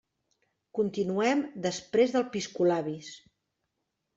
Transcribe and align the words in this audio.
Continuem 0.77 1.43
després 1.67 2.15
del 2.17 2.25
piscolabis. 2.37 3.13